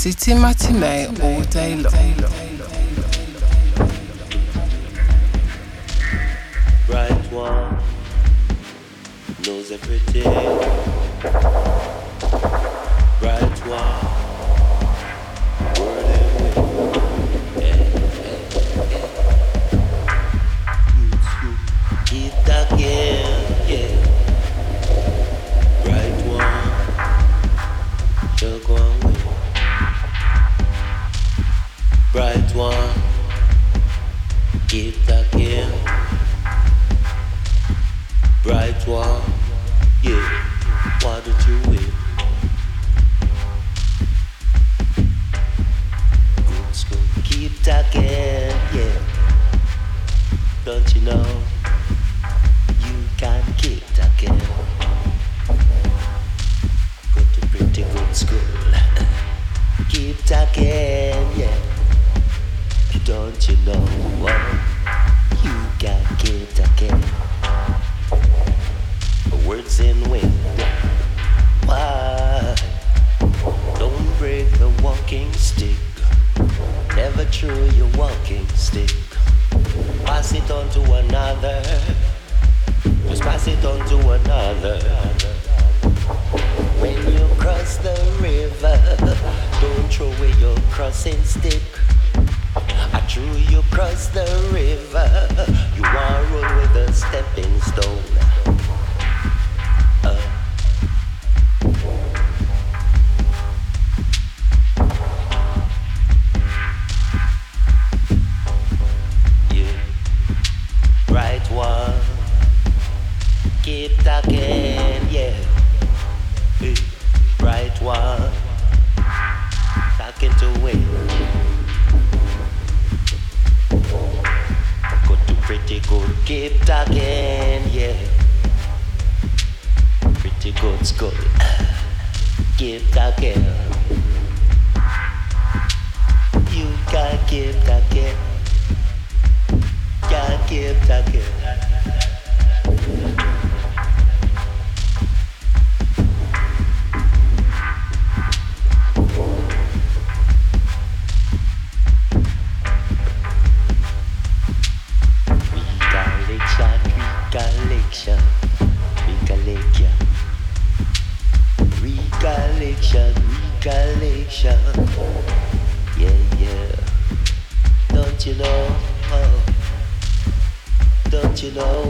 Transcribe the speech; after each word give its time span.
Citymatiné 0.00 1.08
all 1.22 1.42
day 1.50 1.76
long. 1.76 1.92
Bright 6.86 7.30
one 7.30 7.76
knows 9.44 9.70
everything. 9.70 10.24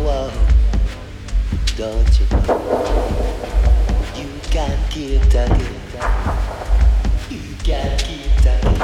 love, 0.04 0.32
don't 1.76 2.20
you 2.20 2.26
know? 2.36 2.58
You 4.16 4.28
can't 4.50 4.90
keep 4.90 5.22
talking, 5.30 5.74
you 7.30 7.54
can't 7.62 8.02
keep 8.02 8.32
talking. 8.42 8.78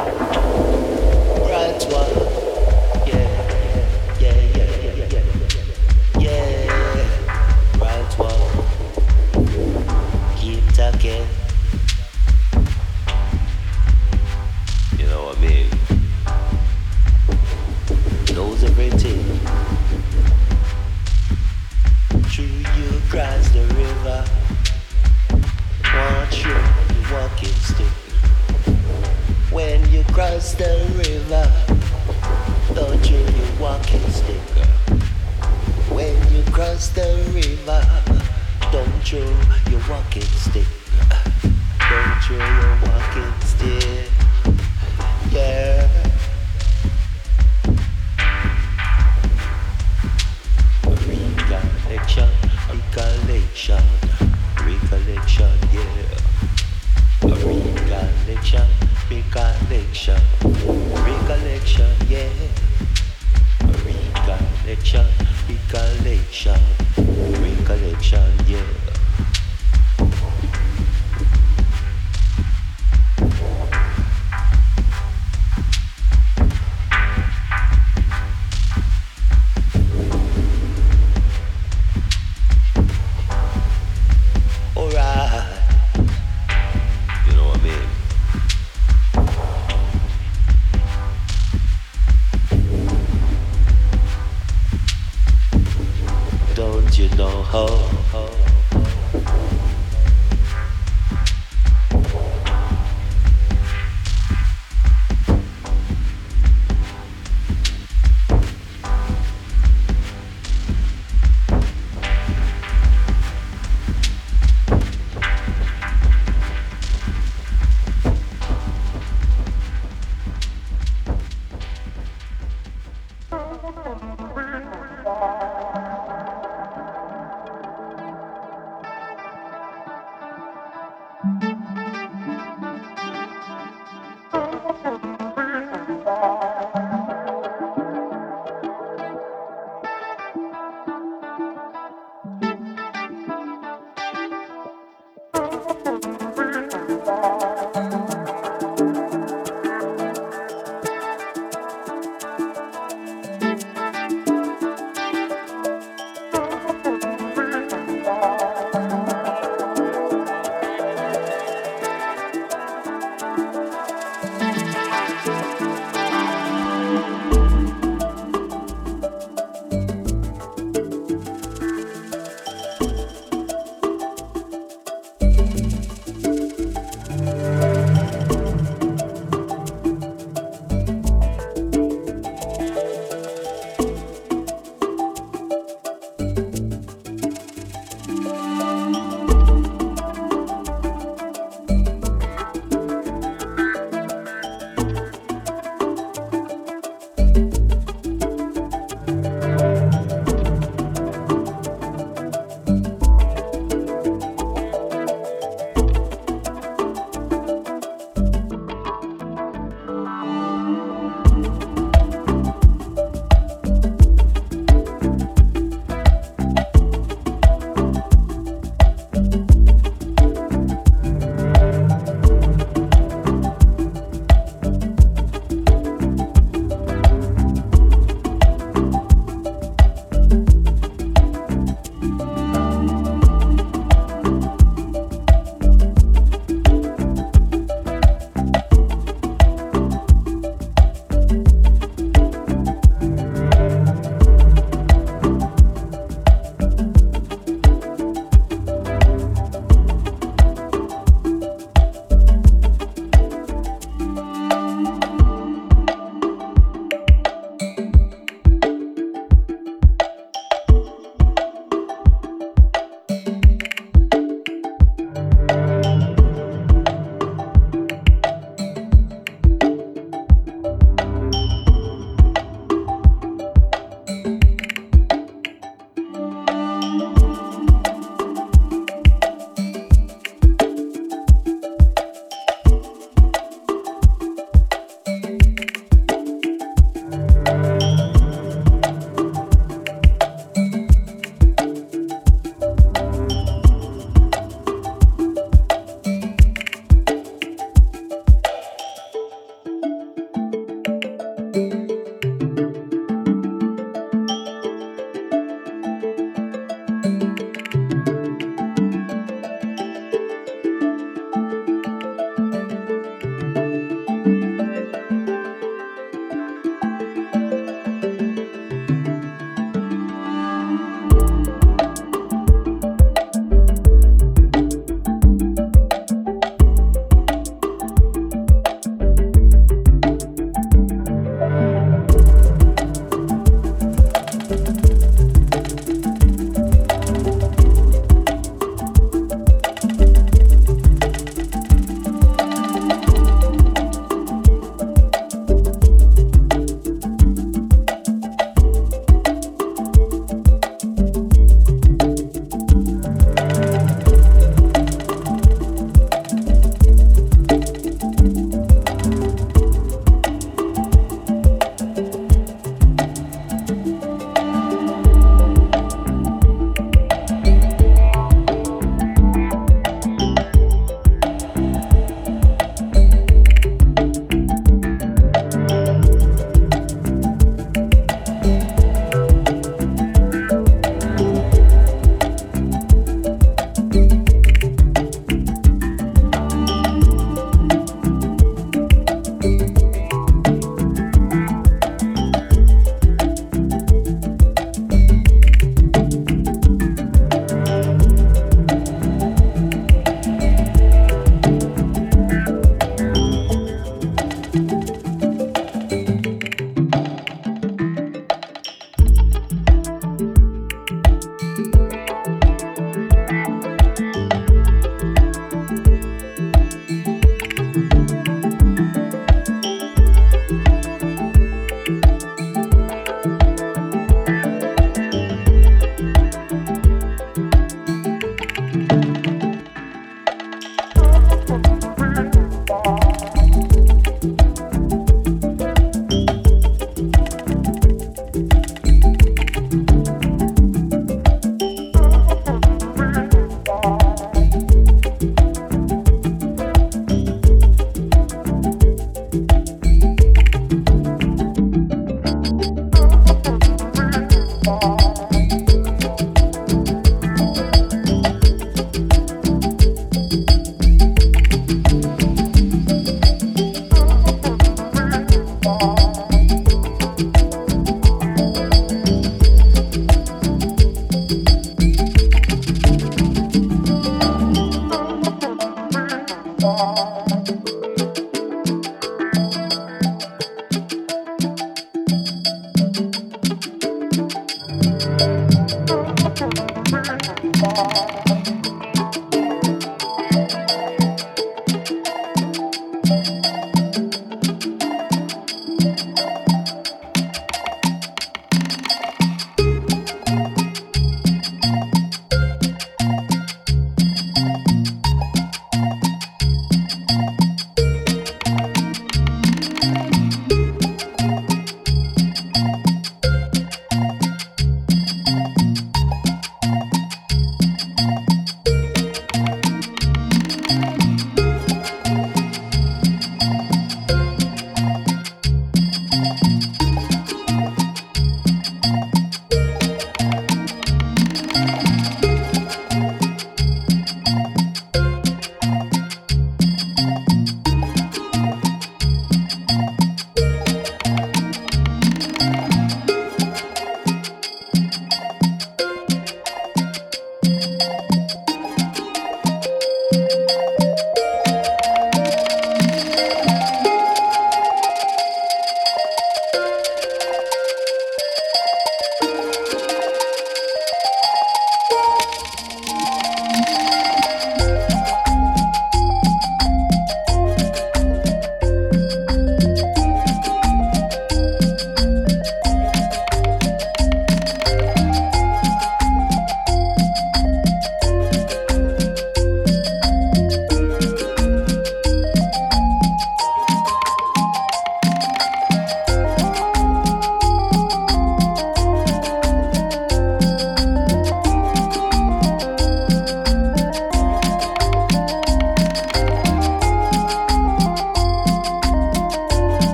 Right 1.42 1.84
one. 1.90 2.25
through 39.06 39.20
your 39.70 39.80
walking 39.88 40.22
stick. 40.22 40.75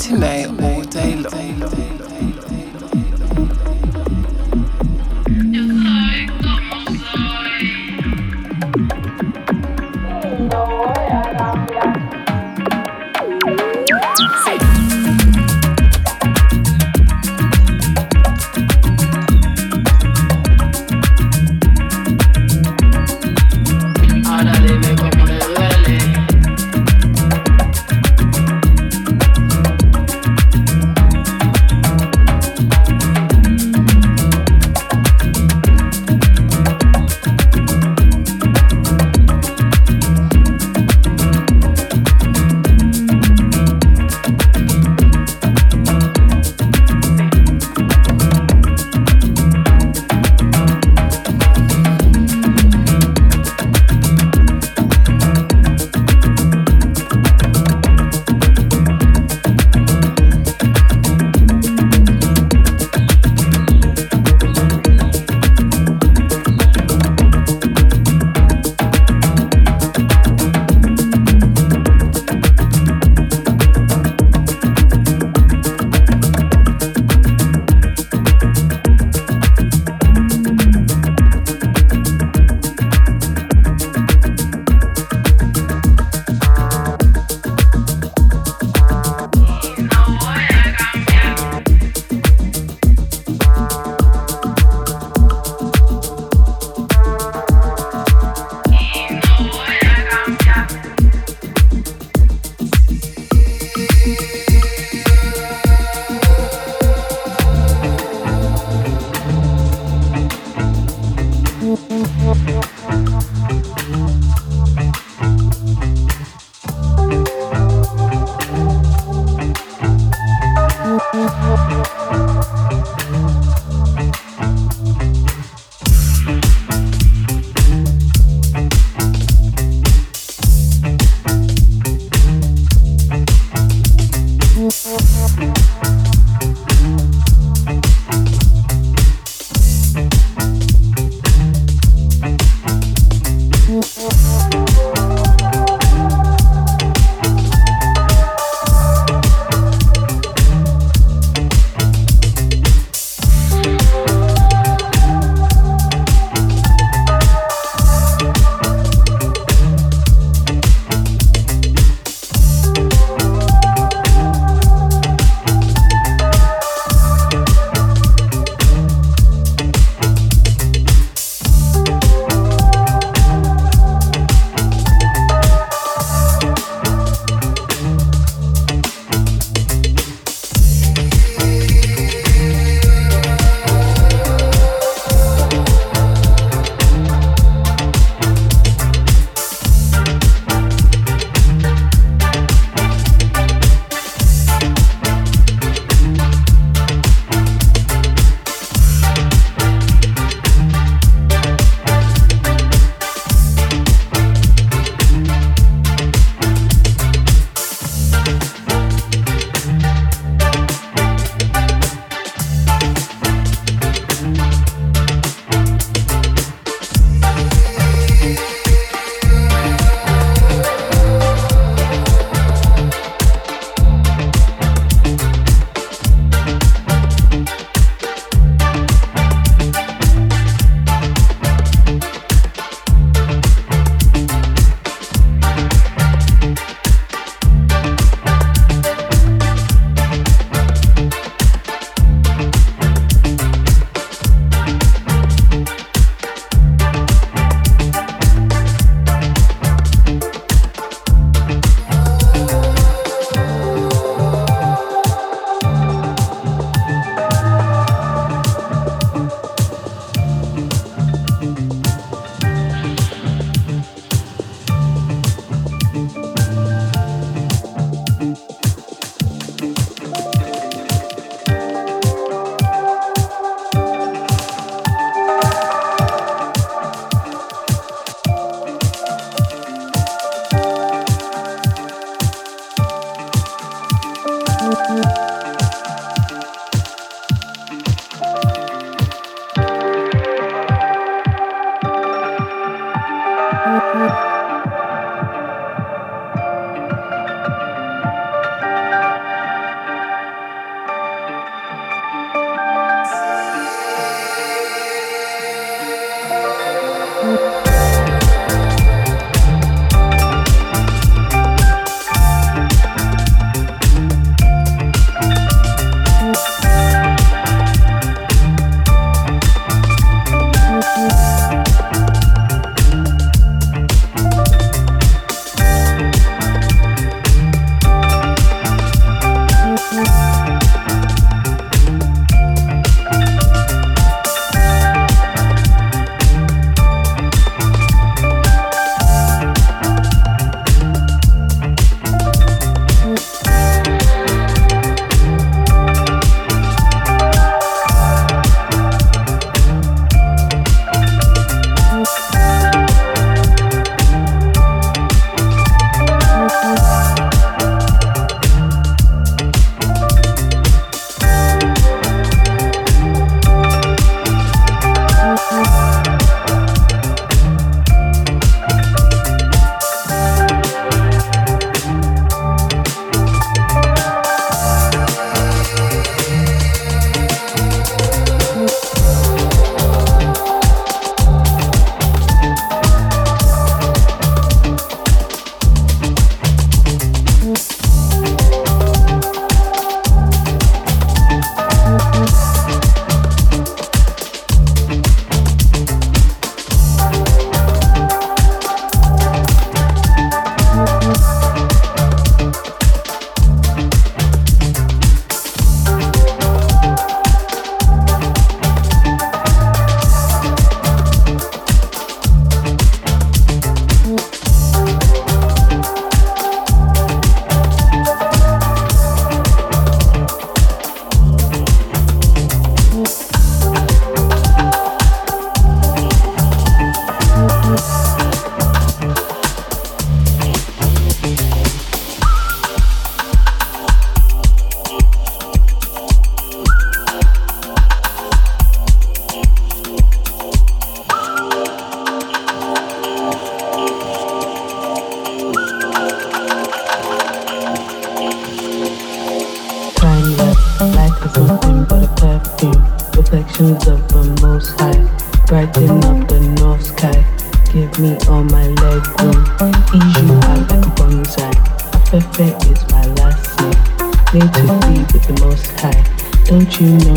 Citymatiné 0.00 0.46
all 0.46 0.59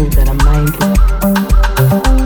that 0.09 0.29
I'm 0.29 0.37
mindless? 0.37 2.22